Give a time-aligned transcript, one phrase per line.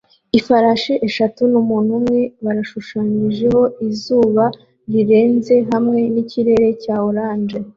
[0.39, 4.45] Ifarashi eshatu numuntu umwe barashushanyijeho izuba
[4.91, 7.57] rirenze hamwe nikirere cya orange